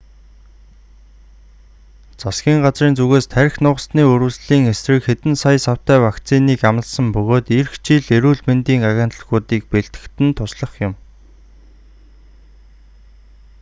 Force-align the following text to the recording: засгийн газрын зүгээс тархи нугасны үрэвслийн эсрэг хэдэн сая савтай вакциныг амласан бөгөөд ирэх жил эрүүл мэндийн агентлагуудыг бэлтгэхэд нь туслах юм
засгийн 2.21 2.59
газрын 2.65 2.97
зүгээс 2.99 3.27
тархи 3.35 3.59
нугасны 3.65 4.01
үрэвслийн 4.13 4.63
эсрэг 4.73 5.01
хэдэн 5.05 5.35
сая 5.43 5.59
савтай 5.67 5.97
вакциныг 6.07 6.59
амласан 6.69 7.05
бөгөөд 7.15 7.45
ирэх 7.57 7.75
жил 7.85 8.03
эрүүл 8.17 8.41
мэндийн 8.47 8.81
агентлагуудыг 8.91 9.63
бэлтгэхэд 9.71 10.15
нь 10.25 10.35
туслах 10.37 10.73
юм 10.87 10.93